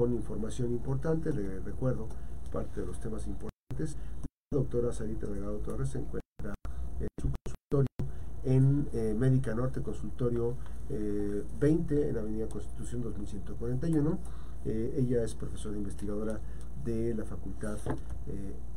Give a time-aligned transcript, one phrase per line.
[0.00, 1.30] con información importante.
[1.30, 2.08] Le recuerdo
[2.50, 3.98] parte de los temas importantes.
[4.50, 6.54] La doctora Sarita Delgado Torres se encuentra
[6.98, 7.86] en su consultorio
[8.42, 10.56] en eh, Médica Norte, consultorio
[10.88, 14.18] 20 eh, en Avenida Constitución 2141.
[14.64, 16.40] Eh, ella es profesora investigadora
[16.82, 17.76] de la Facultad,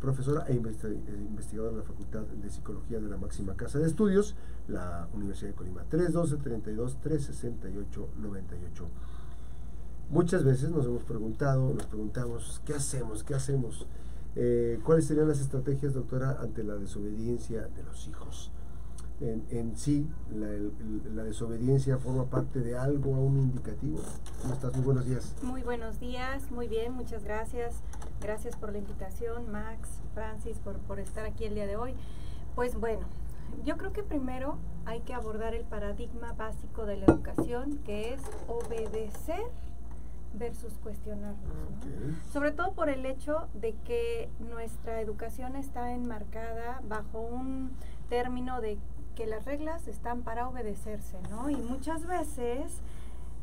[0.01, 4.35] profesora e investigadora de la Facultad de Psicología de la máxima casa de estudios,
[4.67, 5.85] la Universidad de Colima.
[5.89, 8.87] 312 32 368 98.
[10.09, 13.23] Muchas veces nos hemos preguntado, nos preguntamos, ¿qué hacemos?
[13.23, 13.87] ¿Qué hacemos?
[14.35, 18.51] Eh, ¿Cuáles serían las estrategias, doctora, ante la desobediencia de los hijos?
[19.21, 24.01] En, sí, la, desobediencia forma parte de algo aún indicativo.
[24.41, 24.75] ¿Cómo estás?
[24.75, 25.35] Muy buenos días.
[25.43, 27.75] Muy buenos días, muy bien, muchas gracias.
[28.21, 31.93] Gracias por la invitación, Max, Francis, por, por estar aquí el día de hoy.
[32.55, 33.05] Pues bueno,
[33.63, 38.21] yo creo que primero hay que abordar el paradigma básico de la educación, que es
[38.47, 39.43] obedecer
[40.33, 41.53] versus cuestionarnos.
[42.31, 47.71] Sobre todo por el hecho de que nuestra educación está enmarcada bajo un
[48.09, 48.77] término de
[49.15, 51.49] que las reglas están para obedecerse, ¿no?
[51.49, 52.81] Y muchas veces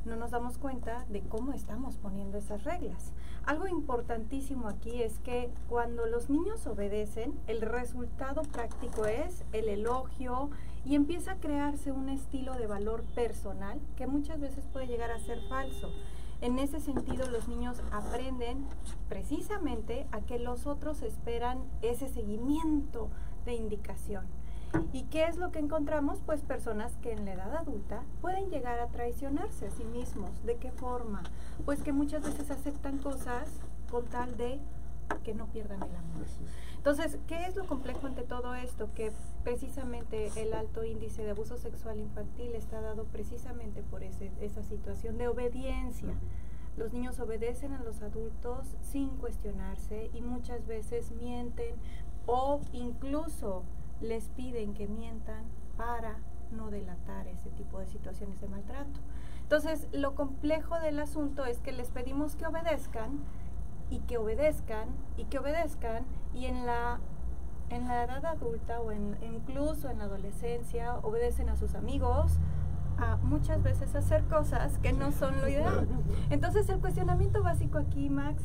[0.04, 3.12] no nos damos cuenta de cómo estamos poniendo esas reglas.
[3.44, 10.50] Algo importantísimo aquí es que cuando los niños obedecen, el resultado práctico es el elogio
[10.84, 15.20] y empieza a crearse un estilo de valor personal que muchas veces puede llegar a
[15.20, 15.90] ser falso.
[16.42, 18.66] En ese sentido, los niños aprenden
[19.10, 23.10] precisamente a que los otros esperan ese seguimiento
[23.44, 24.24] de indicación.
[24.92, 26.20] ¿Y qué es lo que encontramos?
[26.24, 30.30] Pues personas que en la edad adulta pueden llegar a traicionarse a sí mismos.
[30.44, 31.22] ¿De qué forma?
[31.64, 33.48] Pues que muchas veces aceptan cosas
[33.90, 34.60] con tal de
[35.18, 36.26] que no pierdan el amor.
[36.76, 38.88] Entonces, ¿qué es lo complejo ante todo esto?
[38.94, 39.12] Que
[39.44, 45.18] precisamente el alto índice de abuso sexual infantil está dado precisamente por ese, esa situación
[45.18, 46.14] de obediencia.
[46.76, 51.74] Los niños obedecen a los adultos sin cuestionarse y muchas veces mienten
[52.26, 53.64] o incluso
[54.00, 55.44] les piden que mientan
[55.76, 56.18] para
[56.52, 59.00] no delatar ese tipo de situaciones de maltrato.
[59.42, 63.20] Entonces, lo complejo del asunto es que les pedimos que obedezcan
[63.90, 67.00] y que obedezcan y que obedezcan y en la
[67.70, 72.38] en la edad adulta o en, incluso en la adolescencia obedecen a sus amigos
[72.98, 75.88] a muchas veces hacer cosas que no son lo ideal.
[76.30, 78.42] Entonces el cuestionamiento básico aquí, Max,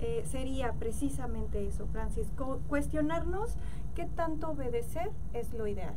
[0.00, 2.32] eh, sería precisamente eso, Francis,
[2.68, 3.56] cuestionarnos
[3.94, 5.94] qué tanto obedecer es lo ideal.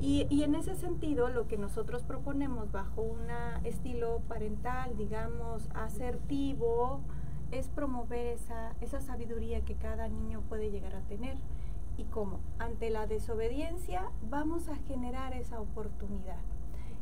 [0.00, 3.28] Y, y, en ese sentido, lo que nosotros proponemos bajo un
[3.64, 7.00] estilo parental, digamos, asertivo,
[7.50, 11.36] es promover esa, esa sabiduría que cada niño puede llegar a tener.
[11.96, 12.40] ¿Y cómo?
[12.58, 16.38] Ante la desobediencia vamos a generar esa oportunidad.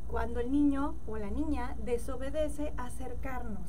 [0.08, 3.68] Cuando el niño o la niña desobedece, acercarnos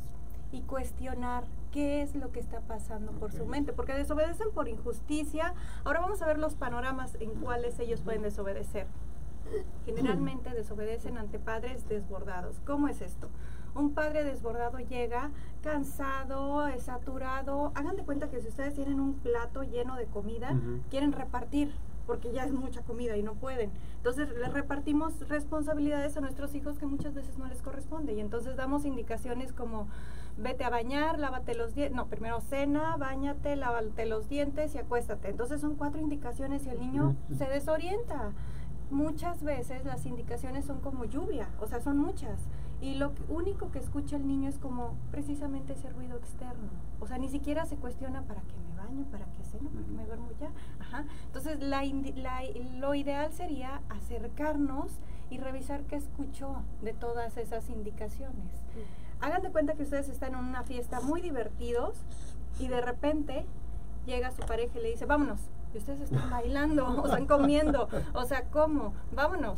[0.52, 5.54] y cuestionar qué es lo que está pasando por su mente, porque desobedecen por injusticia.
[5.84, 8.88] Ahora vamos a ver los panoramas en cuáles ellos pueden desobedecer.
[9.86, 12.60] Generalmente desobedecen ante padres desbordados.
[12.66, 13.30] ¿Cómo es esto?
[13.78, 17.72] Un padre desbordado llega cansado, saturado.
[17.76, 20.56] Hagan de cuenta que si ustedes tienen un plato lleno de comida,
[20.90, 21.74] quieren repartir
[22.08, 23.70] porque ya es mucha comida y no pueden.
[23.98, 28.56] Entonces les repartimos responsabilidades a nuestros hijos que muchas veces no les corresponde y entonces
[28.56, 29.88] damos indicaciones como
[30.38, 35.30] vete a bañar, lávate los dientes, no, primero cena, bañate, lávate los dientes y acuéstate.
[35.30, 38.32] Entonces son cuatro indicaciones y el niño se desorienta.
[38.90, 42.40] Muchas veces las indicaciones son como lluvia, o sea, son muchas.
[42.80, 46.70] Y lo único que escucha el niño es como precisamente ese ruido externo.
[47.00, 49.92] O sea, ni siquiera se cuestiona para qué me baño, para qué ceno, para qué
[49.92, 50.52] me duermo ya.
[50.80, 51.06] Ajá.
[51.26, 51.84] Entonces, la,
[52.78, 54.92] lo ideal sería acercarnos
[55.32, 58.52] y revisar qué escuchó de todas esas indicaciones.
[59.22, 61.98] Hagan de cuenta que ustedes están en una fiesta muy divertidos
[62.60, 63.46] y de repente
[64.06, 65.42] llega su pareja y le dice, vámonos.
[65.74, 67.90] Y ustedes están bailando, o están comiendo.
[68.14, 68.94] O sea, ¿cómo?
[69.14, 69.58] Vámonos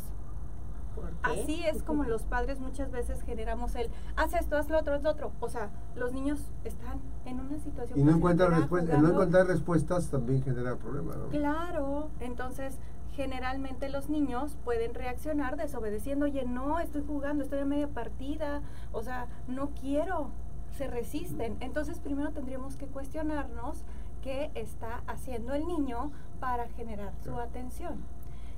[1.22, 5.02] Así es como los padres muchas veces generamos el, haz esto, haz lo otro, haz
[5.02, 5.32] lo otro.
[5.40, 7.98] O sea, los niños están en una situación...
[7.98, 11.28] Y no encontrar, respuestas, no encontrar respuestas también genera problemas, ¿no?
[11.28, 12.78] Claro, entonces
[13.12, 18.62] generalmente los niños pueden reaccionar desobedeciendo, oye, no, estoy jugando, estoy a media partida,
[18.92, 20.30] o sea, no quiero,
[20.76, 21.56] se resisten.
[21.60, 23.84] Entonces primero tendríamos que cuestionarnos
[24.22, 27.98] qué está haciendo el niño para generar su atención.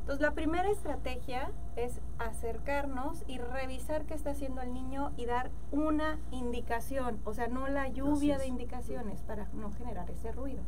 [0.03, 5.53] Entonces, la primera estrategia es acercarnos y revisar qué está haciendo el niño y dar
[5.71, 10.61] una indicación, o sea, no la lluvia de indicaciones para no generar ese ruido.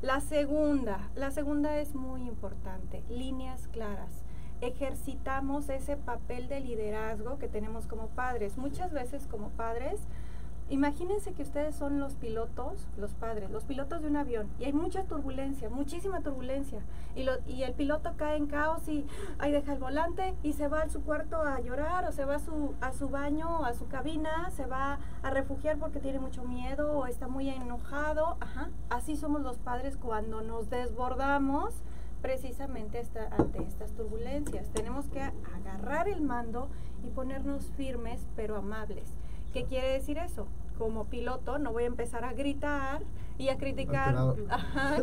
[0.00, 4.24] La segunda, la segunda es muy importante, líneas claras.
[4.62, 8.56] Ejercitamos ese papel de liderazgo que tenemos como padres.
[8.56, 10.00] Muchas veces como padres
[10.70, 14.74] Imagínense que ustedes son los pilotos, los padres, los pilotos de un avión y hay
[14.74, 16.80] mucha turbulencia, muchísima turbulencia.
[17.16, 19.06] Y, lo, y el piloto cae en caos y
[19.38, 22.34] ahí deja el volante y se va a su cuarto a llorar o se va
[22.34, 26.44] a su, a su baño, a su cabina, se va a refugiar porque tiene mucho
[26.44, 28.36] miedo o está muy enojado.
[28.40, 28.68] Ajá.
[28.90, 31.82] Así somos los padres cuando nos desbordamos
[32.20, 34.68] precisamente ante estas turbulencias.
[34.68, 36.68] Tenemos que agarrar el mando
[37.02, 39.14] y ponernos firmes pero amables.
[39.58, 40.46] ¿Qué quiere decir eso?
[40.78, 43.02] Como piloto no voy a empezar a gritar
[43.38, 44.14] y a criticar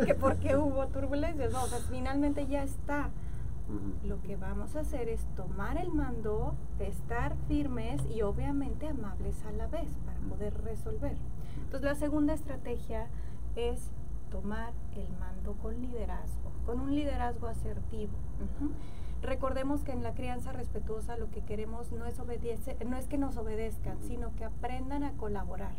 [0.06, 1.52] que porque hubo turbulencias.
[1.52, 3.10] No, o sea, finalmente ya está.
[4.06, 9.52] Lo que vamos a hacer es tomar el mando, estar firmes y obviamente amables a
[9.52, 11.18] la vez para poder resolver.
[11.58, 13.10] Entonces la segunda estrategia
[13.58, 13.92] es
[14.32, 18.14] tomar el mando con liderazgo, con un liderazgo asertivo.
[19.26, 23.18] Recordemos que en la crianza respetuosa lo que queremos no es, obedece, no es que
[23.18, 25.74] nos obedezcan, sino que aprendan a colaborar.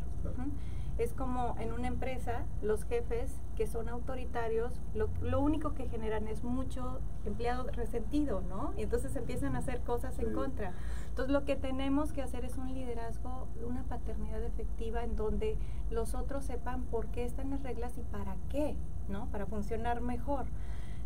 [0.98, 6.26] Es como en una empresa, los jefes que son autoritarios, lo, lo, único que generan
[6.26, 8.72] es mucho empleado resentido, ¿no?
[8.76, 10.72] Y entonces empiezan a hacer cosas en contra.
[11.10, 15.56] Entonces lo que tenemos que hacer es un liderazgo, una paternidad efectiva en donde
[15.90, 18.76] los otros sepan por qué están las reglas y para qué,
[19.08, 19.26] ¿no?
[19.26, 20.46] Para funcionar mejor.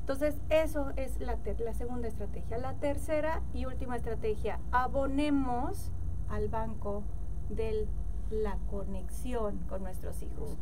[0.01, 2.59] Entonces, eso es la, la segunda estrategia.
[2.59, 5.93] La tercera y última estrategia, abonemos
[6.29, 7.05] al banco
[7.49, 7.87] de
[8.31, 10.57] la conexión con nuestros hijos.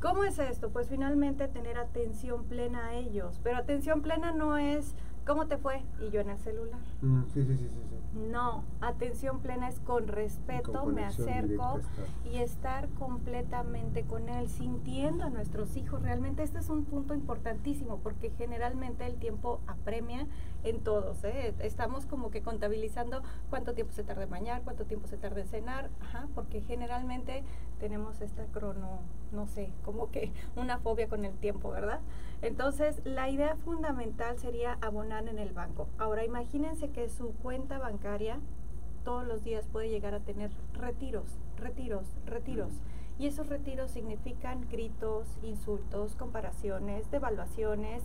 [0.00, 0.70] ¿Cómo es esto?
[0.70, 3.40] Pues finalmente tener atención plena a ellos.
[3.42, 4.94] Pero atención plena no es
[5.26, 5.82] ¿cómo te fue?
[6.00, 6.80] Y yo en el celular.
[7.00, 8.18] Mm, sí, sí, sí, sí.
[8.30, 11.80] No, atención plena es con respeto, me acerco
[12.30, 16.02] y estar completamente con él, sintiendo a nuestros hijos.
[16.02, 20.26] Realmente este es un punto importantísimo porque generalmente el tiempo apremia
[20.64, 21.22] en todos.
[21.24, 21.54] ¿eh?
[21.60, 25.48] Estamos como que contabilizando cuánto tiempo se tarda en bañar, cuánto tiempo se tarda en
[25.48, 27.44] cenar, ajá, porque generalmente
[27.80, 29.00] tenemos esta crono,
[29.32, 32.00] no sé, como que una fobia con el tiempo, ¿verdad?
[32.42, 35.88] Entonces, la idea fundamental sería abonar en el banco.
[35.98, 38.38] Ahora, imagínense que su cuenta bancaria
[39.04, 42.72] todos los días puede llegar a tener retiros, retiros, retiros.
[43.18, 48.02] Y esos retiros significan gritos, insultos, comparaciones, devaluaciones.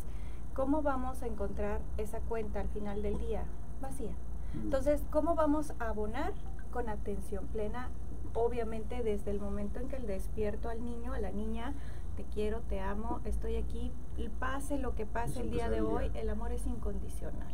[0.57, 3.44] ¿Cómo vamos a encontrar esa cuenta al final del día?
[3.80, 4.09] Vacía.
[4.56, 6.33] Entonces, ¿cómo vamos a abonar?
[6.71, 7.92] Con atención plena,
[8.33, 11.75] obviamente desde el momento en que el despierto al niño, a la niña,
[12.15, 16.09] te quiero, te amo, estoy aquí, y pase lo que pase el día de hoy,
[16.15, 17.54] el amor es incondicional.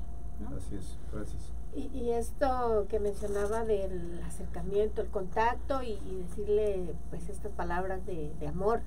[0.55, 1.51] Así es, gracias.
[1.75, 5.97] Y, esto que mencionaba del acercamiento, el contacto y,
[6.29, 8.81] decirle pues estas palabras de, amor,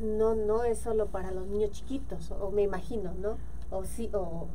[0.00, 3.38] no, no es solo para los niños chiquitos, o me imagino, ¿no?
[3.70, 4.48] O sí, o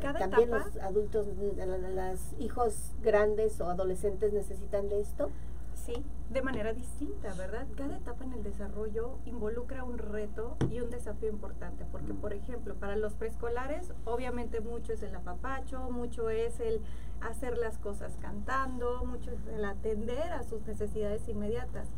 [0.00, 5.30] también los adultos, los hijos grandes o adolescentes necesitan de esto.
[5.74, 7.66] Sí, de manera distinta, ¿verdad?
[7.76, 12.74] Cada etapa en el desarrollo involucra un reto y un desafío importante, porque por ejemplo,
[12.74, 16.80] para los preescolares, obviamente mucho es el apapacho, mucho es el
[17.20, 21.88] hacer las cosas cantando, mucho es el atender a sus necesidades inmediatas.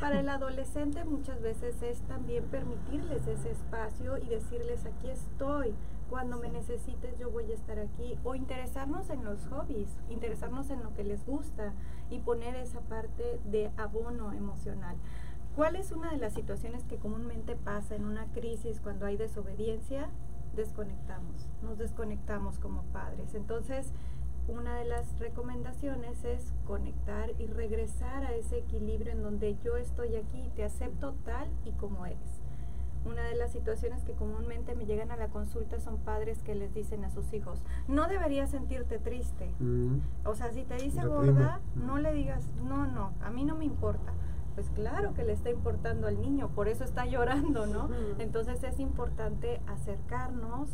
[0.00, 5.74] Para el adolescente muchas veces es también permitirles ese espacio y decirles aquí estoy,
[6.08, 10.82] cuando me necesites yo voy a estar aquí, o interesarnos en los hobbies, interesarnos en
[10.82, 11.72] lo que les gusta
[12.10, 14.96] y poner esa parte de abono emocional.
[15.56, 20.08] ¿Cuál es una de las situaciones que comúnmente pasa en una crisis cuando hay desobediencia?
[20.56, 23.34] Desconectamos, nos desconectamos como padres.
[23.34, 23.92] Entonces,
[24.48, 30.16] una de las recomendaciones es conectar y regresar a ese equilibrio en donde yo estoy
[30.16, 32.42] aquí, te acepto tal y como eres.
[33.06, 36.72] Una de las situaciones que comúnmente me llegan a la consulta son padres que les
[36.72, 39.50] dicen a sus hijos, no deberías sentirte triste.
[39.58, 39.98] Mm.
[40.24, 41.86] O sea, si te dice gorda, mm.
[41.86, 44.12] no le digas, no, no, a mí no me importa.
[44.54, 47.88] Pues claro que le está importando al niño, por eso está llorando, ¿no?
[48.20, 50.68] Entonces es importante acercarnos,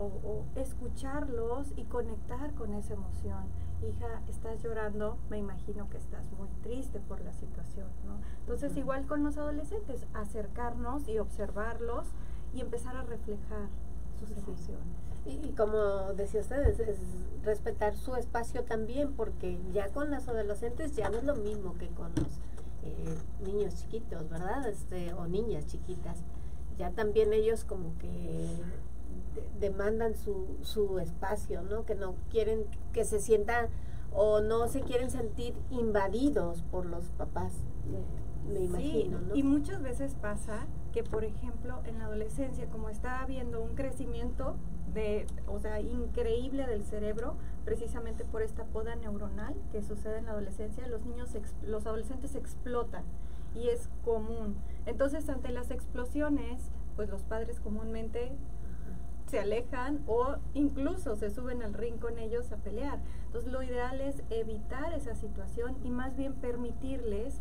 [0.00, 3.44] o, escucharlos y conectar con esa emoción.
[3.82, 8.20] Hija, estás llorando, me imagino que estás muy triste por la situación, ¿no?
[8.40, 12.08] Entonces, igual con los adolescentes, acercarnos y observarlos
[12.54, 13.68] y empezar a reflejar
[14.18, 14.96] sus emociones.
[15.26, 16.98] Y, como decía usted, es,
[17.42, 21.88] respetar su espacio también, porque ya con los adolescentes ya no es lo mismo que
[21.88, 22.40] con los
[22.82, 24.66] eh, niños chiquitos, ¿verdad?
[24.66, 26.18] Este, o niñas chiquitas.
[26.78, 28.56] Ya también ellos como que
[29.58, 31.84] demandan su, su espacio, ¿no?
[31.84, 33.68] Que no quieren que se sientan
[34.12, 37.52] o no se quieren sentir invadidos por los papás,
[38.48, 43.62] me imagino, Y muchas veces pasa que, por ejemplo, en la adolescencia, como está habiendo
[43.62, 44.56] un crecimiento
[44.92, 50.32] de, o sea, increíble del cerebro, precisamente por esta poda neuronal que sucede en la
[50.32, 51.30] adolescencia, los niños,
[51.62, 53.04] los adolescentes explotan
[53.54, 54.56] y es común.
[54.86, 58.32] Entonces, ante las explosiones, pues los padres comúnmente
[59.30, 62.98] se alejan o incluso se suben al ring con ellos a pelear.
[63.26, 67.40] Entonces, lo ideal es evitar esa situación y más bien permitirles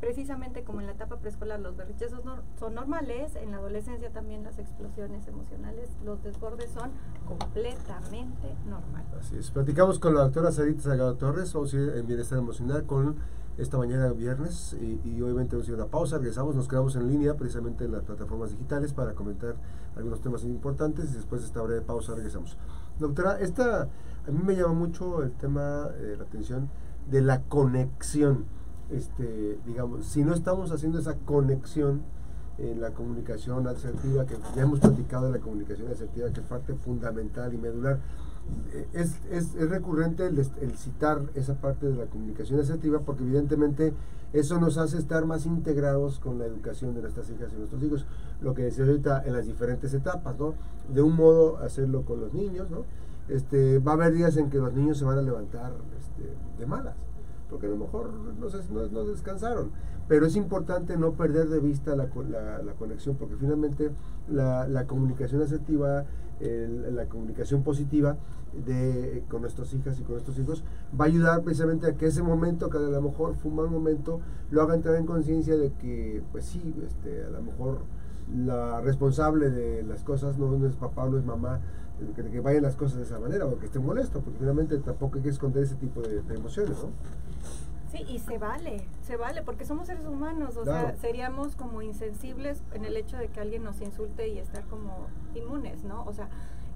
[0.00, 2.12] precisamente como en la etapa preescolar los berriches
[2.58, 6.90] son, normales, en la adolescencia también las explosiones emocionales, los desbordes son
[7.26, 9.08] completamente normales.
[9.18, 9.50] Así es.
[9.50, 13.16] Platicamos con la doctora Sarita Salgado Torres, ir en bienestar emocional con
[13.58, 17.08] esta mañana viernes y, obviamente vamos a ir a una pausa, regresamos, nos quedamos en
[17.08, 19.56] línea precisamente en las plataformas digitales para comentar
[19.96, 22.56] algunos temas importantes y después de esta breve pausa regresamos.
[22.98, 26.68] Doctora, esta, a mí me llama mucho el tema eh, la atención
[27.10, 28.44] de la conexión
[28.90, 32.02] este, digamos, si no estamos haciendo esa conexión
[32.58, 36.74] en la comunicación asertiva, que ya hemos platicado de la comunicación asertiva, que es parte
[36.74, 37.98] fundamental y medular,
[38.92, 43.92] es, es, es recurrente el, el, citar esa parte de la comunicación asertiva porque evidentemente
[44.32, 48.06] eso nos hace estar más integrados con la educación de nuestras hijas y nuestros hijos,
[48.40, 50.54] lo que decía ahorita en las diferentes etapas, ¿no?
[50.92, 52.84] De un modo hacerlo con los niños, ¿no?
[53.28, 56.66] Este, va a haber días en que los niños se van a levantar este, de
[56.66, 56.96] malas,
[57.48, 59.70] porque a lo mejor no, no, descansaron.
[60.08, 62.08] Pero es importante no perder de vista la,
[62.62, 63.90] la, conexión, porque finalmente
[64.28, 66.04] la, la comunicación asertiva,
[66.40, 68.16] la comunicación positiva
[68.64, 70.64] de, con nuestras hijas y con nuestros hijos
[70.98, 73.70] va a ayudar precisamente a que ese momento, que a lo mejor fue un mal
[73.70, 77.80] momento, lo haga entrar en conciencia de que, pues sí, este, a lo mejor
[78.34, 81.60] la responsable de las cosas no, es papá, no es mamá,
[82.14, 85.16] que, que, vayan las cosas de esa manera o que esté molesto, porque finalmente tampoco
[85.16, 86.90] hay que esconder ese tipo de, de emociones, ¿no?
[87.96, 92.62] Sí, y se vale, se vale, porque somos seres humanos, o sea, seríamos como insensibles
[92.74, 96.04] en el hecho de que alguien nos insulte y estar como inmunes, ¿no?
[96.04, 96.28] O sea,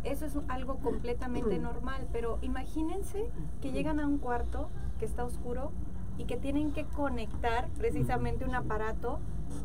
[0.05, 5.73] eso es algo completamente normal, pero imagínense que llegan a un cuarto que está oscuro
[6.17, 9.19] y que tienen que conectar precisamente un aparato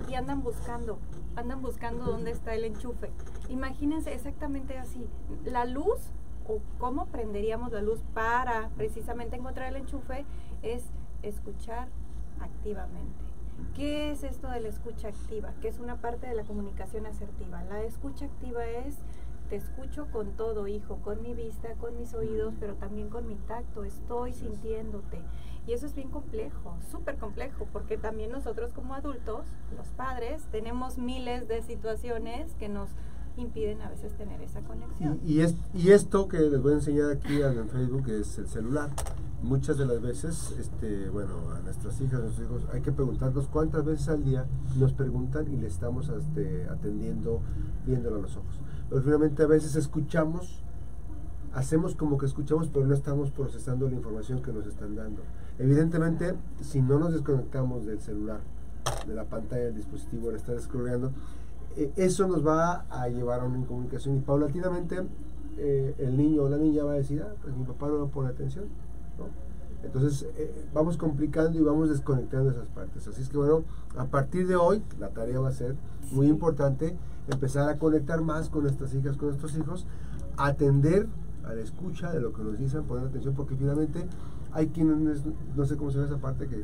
[0.09, 0.99] y andan buscando,
[1.37, 3.11] andan buscando dónde está el enchufe.
[3.47, 5.07] Imagínense exactamente así,
[5.45, 6.11] la luz
[6.47, 10.25] o cómo prenderíamos la luz para precisamente encontrar el enchufe
[10.61, 10.83] es
[11.27, 11.87] escuchar
[12.39, 13.25] activamente.
[13.73, 15.53] ¿Qué es esto de la escucha activa?
[15.61, 17.63] Que es una parte de la comunicación asertiva.
[17.63, 18.97] La escucha activa es
[19.49, 23.35] te escucho con todo, hijo, con mi vista, con mis oídos, pero también con mi
[23.35, 25.21] tacto, estoy sintiéndote.
[25.67, 30.97] Y eso es bien complejo, súper complejo, porque también nosotros como adultos, los padres, tenemos
[30.97, 32.89] miles de situaciones que nos
[33.37, 35.19] impiden a veces tener esa conexión.
[35.25, 38.89] Y, es, y esto que les voy a enseñar aquí en Facebook es el celular
[39.41, 43.47] muchas de las veces, este, bueno, a nuestras hijas, a nuestros hijos, hay que preguntarnos
[43.47, 44.45] cuántas veces al día
[44.77, 47.41] nos preguntan y le estamos este, atendiendo,
[47.85, 48.59] viéndolo a los ojos.
[48.89, 50.63] Pero finalmente a veces escuchamos,
[51.53, 55.21] hacemos como que escuchamos, pero no estamos procesando la información que nos están dando.
[55.59, 58.41] Evidentemente, si no nos desconectamos del celular,
[59.07, 61.11] de la pantalla del dispositivo, de estar scrolleando,
[61.77, 65.03] eh, eso nos va a llevar a una incomunicación y paulatinamente
[65.57, 68.11] eh, el niño o la niña va a decir, ah, pues mi papá no me
[68.11, 68.65] pone atención
[69.83, 73.07] entonces eh, vamos complicando y vamos desconectando esas partes.
[73.07, 73.63] Así es que bueno,
[73.97, 75.75] a partir de hoy la tarea va a ser
[76.11, 76.97] muy importante
[77.31, 79.85] empezar a conectar más con nuestras hijas, con nuestros hijos,
[80.37, 81.07] atender
[81.45, 84.07] a la escucha de lo que nos dicen, poner atención, porque finalmente
[84.51, 85.23] hay quienes,
[85.55, 86.63] no sé cómo se ve esa parte, que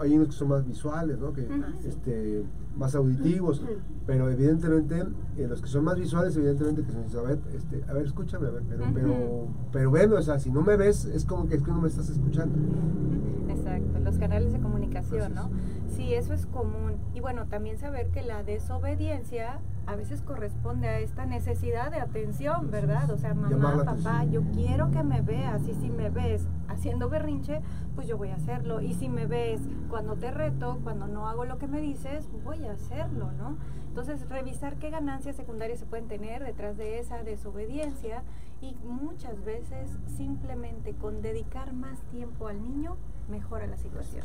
[0.00, 1.32] hay unos que son más visuales, ¿no?
[1.32, 1.46] que,
[1.84, 2.44] este,
[2.76, 3.62] más auditivos,
[4.06, 5.04] pero evidentemente
[5.36, 8.06] eh, los que son más visuales, evidentemente que se dicen, a ver, este, a ver,
[8.06, 11.46] escúchame, a ver, pero, pero, pero ven, o sea, si no me ves, es como
[11.46, 12.56] que es que no me estás escuchando.
[13.48, 15.50] Exacto, los canales de comunicación, ¿no?
[15.94, 16.94] Sí, eso es común.
[17.14, 22.70] Y bueno, también saber que la desobediencia a veces corresponde a esta necesidad de atención,
[22.70, 23.10] ¿verdad?
[23.10, 27.60] O sea, mamá, papá, yo quiero que me veas y si me ves haciendo berrinche,
[27.94, 28.80] pues yo voy a hacerlo.
[28.80, 32.63] Y si me ves cuando te reto, cuando no hago lo que me dices, voy
[32.68, 33.56] hacerlo, ¿no?
[33.88, 38.24] Entonces, revisar qué ganancias secundarias se pueden tener detrás de esa desobediencia
[38.60, 42.96] y muchas veces simplemente con dedicar más tiempo al niño
[43.28, 44.24] mejora la situación.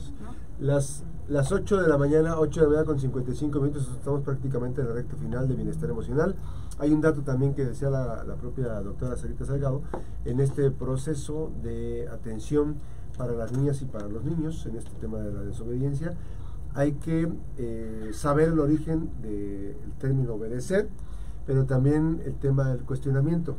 [0.60, 4.82] Las, las 8 de la mañana, 8 de la mañana con 55 minutos, estamos prácticamente
[4.82, 6.36] en el recto final de bienestar emocional.
[6.80, 9.82] Hay un dato también que decía la, la propia doctora Sarita Salgado,
[10.26, 12.78] en este proceso de atención
[13.18, 16.16] para las niñas y para los niños, en este tema de la desobediencia,
[16.80, 20.88] hay que eh, saber el origen del término obedecer,
[21.46, 23.58] pero también el tema del cuestionamiento.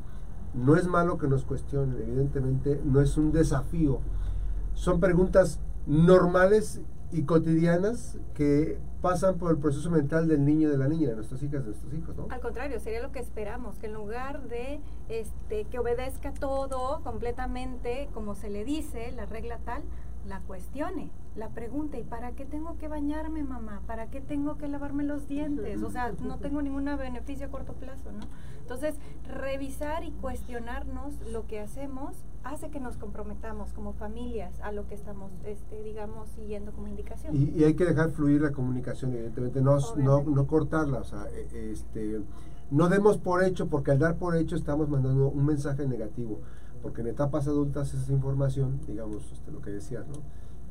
[0.55, 4.00] No es malo que nos cuestionen, evidentemente no es un desafío
[4.81, 6.81] son preguntas normales
[7.12, 11.17] y cotidianas que pasan por el proceso mental del niño y de la niña, de
[11.17, 12.29] nuestras hijas, de nuestros hijos, ¿no?
[12.31, 18.09] Al contrario, sería lo que esperamos, que en lugar de este, que obedezca todo completamente
[18.15, 19.83] como se le dice, la regla tal,
[20.27, 23.83] la cuestione, la pregunta, ¿y para qué tengo que bañarme, mamá?
[23.87, 25.83] ¿Para qué tengo que lavarme los dientes?
[25.83, 28.27] O sea, no tengo ningún beneficio a corto plazo, ¿no?
[28.61, 28.95] Entonces,
[29.27, 34.95] revisar y cuestionarnos lo que hacemos hace que nos comprometamos como familias a lo que
[34.95, 37.35] estamos, este, digamos, siguiendo como indicación.
[37.35, 41.73] Y, hay que dejar fluir la comunicación, evidentemente, no, no, no, cortarla, o sea, e,
[41.73, 42.21] este,
[42.71, 46.41] no demos por hecho, porque al dar por hecho estamos mandando un mensaje negativo,
[46.83, 50.23] porque en etapas adultas esa información, digamos, este, lo que decías, ¿no?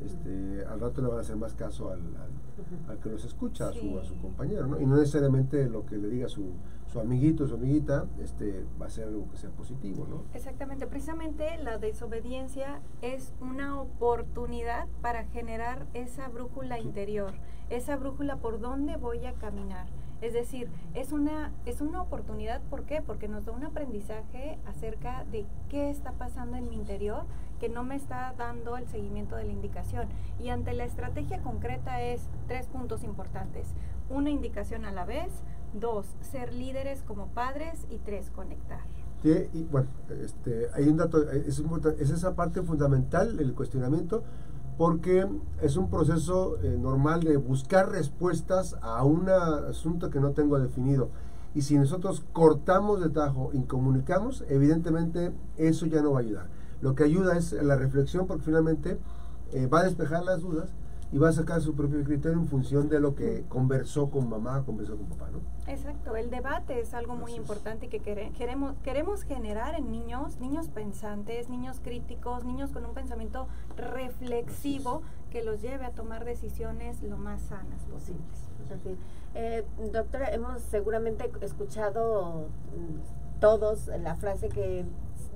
[0.06, 2.02] este, al rato le van a hacer más caso al,
[2.88, 4.80] al, que los escucha, a, su, a su compañero, ¿no?
[4.80, 6.54] Y no necesariamente lo que le diga su,
[6.88, 10.24] su amiguito su amiguita este, va a ser algo que sea positivo, ¿no?
[10.34, 17.34] Exactamente, precisamente la desobediencia es una oportunidad para generar esa brújula interior,
[17.70, 19.88] esa brújula por dónde voy a caminar.
[20.22, 23.02] Es decir, es una, es una oportunidad, ¿por qué?
[23.02, 27.24] Porque nos da un aprendizaje acerca de qué está pasando en mi interior
[27.60, 30.08] que no me está dando el seguimiento de la indicación.
[30.40, 33.68] Y ante la estrategia concreta es tres puntos importantes.
[34.10, 35.32] Una indicación a la vez,
[35.74, 38.82] dos, ser líderes como padres y tres, conectar.
[39.22, 39.90] Sí, y bueno,
[40.24, 41.60] este, hay un dato, es,
[42.00, 44.24] es esa parte fundamental, el cuestionamiento,
[44.80, 45.28] porque
[45.62, 51.10] es un proceso eh, normal de buscar respuestas a un asunto que no tengo definido.
[51.54, 56.48] Y si nosotros cortamos de tajo, incomunicamos, evidentemente eso ya no va a ayudar.
[56.80, 58.98] Lo que ayuda es la reflexión porque finalmente
[59.52, 60.70] eh, va a despejar las dudas
[61.12, 64.64] y va a sacar su propio criterio en función de lo que conversó con mamá,
[64.66, 65.40] conversó con papá, ¿no?
[65.72, 71.50] Exacto, el debate es algo muy importante que queremos, queremos generar en niños, niños pensantes,
[71.50, 75.02] niños críticos, niños con un pensamiento reflexivo
[75.32, 78.50] que los lleve a tomar decisiones lo más sanas posibles.
[79.34, 84.86] Eh, doctora, hemos seguramente escuchado mm, todos la frase que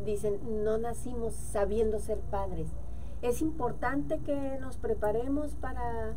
[0.05, 2.67] dicen, no nacimos sabiendo ser padres.
[3.23, 6.13] Es importante que nos preparemos para...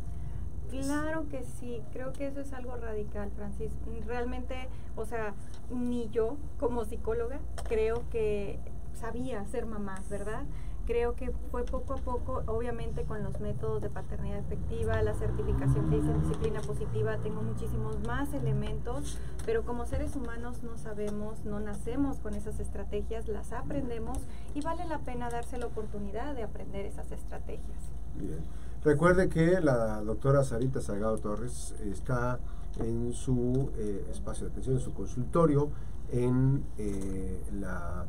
[0.69, 3.71] Claro que sí, creo que eso es algo radical, Francis.
[4.05, 5.33] Realmente, o sea,
[5.69, 8.59] ni yo como psicóloga creo que
[8.93, 10.43] sabía ser mamá, ¿verdad?
[10.87, 15.89] Creo que fue poco a poco, obviamente con los métodos de paternidad efectiva, la certificación
[15.89, 21.43] que hice en disciplina positiva, tengo muchísimos más elementos, pero como seres humanos no sabemos,
[21.43, 24.17] no nacemos con esas estrategias, las aprendemos
[24.55, 27.77] y vale la pena darse la oportunidad de aprender esas estrategias.
[28.15, 28.39] Bien.
[28.83, 32.39] Recuerde que la doctora Sarita Salgado Torres está
[32.79, 35.69] en su eh, espacio de atención, en su consultorio,
[36.11, 38.05] en eh, la...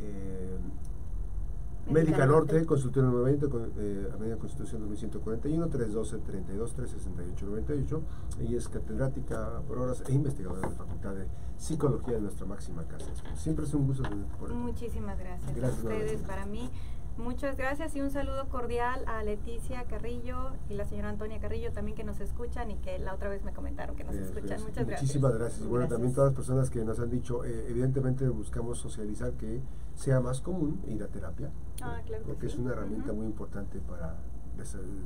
[0.00, 0.58] Eh,
[1.88, 3.46] Médica Norte, consultorio 90,
[3.78, 8.02] eh, Avenida Constitución 2141, 312-32-368-98.
[8.40, 12.84] Ella es catedrática por horas e investigadora de la Facultad de Psicología de nuestra máxima
[12.84, 13.10] casa.
[13.34, 16.22] Siempre es un gusto tenerte por Muchísimas gracias, gracias a ustedes.
[16.22, 16.70] Para mí
[17.16, 21.96] Muchas gracias y un saludo cordial a Leticia Carrillo y la señora Antonia Carrillo también
[21.96, 24.60] que nos escuchan y que la otra vez me comentaron que nos escuchan.
[24.62, 25.02] Muchas gracias.
[25.02, 25.66] Muchísimas gracias.
[25.66, 29.60] Bueno, también todas las personas que nos han dicho, eh, evidentemente buscamos socializar que
[29.94, 31.50] sea más común ir a terapia,
[31.82, 34.16] ah, claro porque es una herramienta muy importante para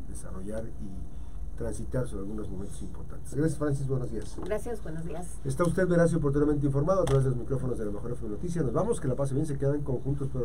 [0.09, 3.35] desarrollar y transitar sobre algunos momentos importantes.
[3.35, 3.87] Gracias, Francis.
[3.87, 4.37] Buenos días.
[4.45, 5.39] Gracias, buenos días.
[5.45, 8.63] Está usted veraz y oportunamente informado a través de los micrófonos de la Mejor Noticia.
[8.63, 10.29] Nos vamos, que la pase bien, se quedan conjuntos.